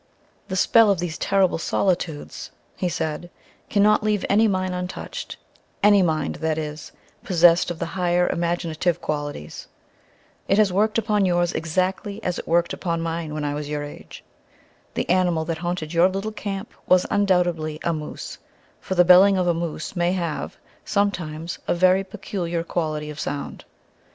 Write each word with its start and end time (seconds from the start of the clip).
"The 0.47 0.55
spell 0.55 0.89
of 0.89 0.97
these 0.97 1.19
terrible 1.19 1.59
solitudes," 1.59 2.49
he 2.75 2.89
said, 2.89 3.29
"cannot 3.69 4.01
leave 4.01 4.25
any 4.31 4.47
mind 4.47 4.73
untouched, 4.73 5.37
any 5.83 6.01
mind, 6.01 6.37
that 6.37 6.57
is, 6.57 6.91
possessed 7.23 7.69
of 7.69 7.77
the 7.77 7.85
higher 7.93 8.27
imaginative 8.27 8.99
qualities. 8.99 9.67
It 10.47 10.57
has 10.57 10.73
worked 10.73 10.97
upon 10.97 11.27
yours 11.27 11.53
exactly 11.53 12.17
as 12.23 12.39
it 12.39 12.47
worked 12.47 12.73
upon 12.73 13.01
my 13.03 13.25
own 13.25 13.35
when 13.35 13.43
I 13.45 13.53
was 13.53 13.69
your 13.69 13.83
age. 13.83 14.23
The 14.95 15.07
animal 15.07 15.45
that 15.45 15.59
haunted 15.59 15.93
your 15.93 16.09
little 16.09 16.31
camp 16.31 16.73
was 16.87 17.05
undoubtedly 17.11 17.79
a 17.83 17.93
moose, 17.93 18.39
for 18.79 18.95
the 18.95 19.05
'belling' 19.05 19.37
of 19.37 19.45
a 19.45 19.53
moose 19.53 19.95
may 19.95 20.13
have, 20.13 20.57
sometimes, 20.83 21.59
a 21.67 21.75
very 21.75 22.03
peculiar 22.03 22.63
quality 22.63 23.11
of 23.11 23.19
sound. 23.19 23.65